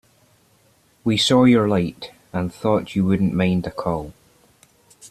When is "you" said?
2.95-3.05